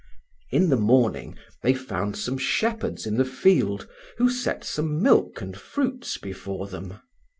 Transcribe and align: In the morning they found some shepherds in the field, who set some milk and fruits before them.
In 0.49 0.69
the 0.69 0.77
morning 0.77 1.37
they 1.61 1.75
found 1.75 2.17
some 2.17 2.39
shepherds 2.39 3.05
in 3.05 3.17
the 3.17 3.23
field, 3.23 3.87
who 4.17 4.31
set 4.31 4.63
some 4.63 4.99
milk 4.99 5.41
and 5.41 5.55
fruits 5.55 6.17
before 6.17 6.65
them. 6.65 6.95